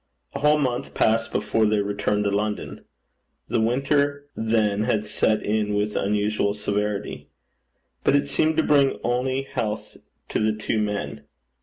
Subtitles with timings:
[0.33, 2.85] A whole month passed before they returned to London.
[3.49, 7.27] The winter then had set in with unusual severity.
[8.03, 9.97] But it seemed to bring only health
[10.29, 11.25] to the two men.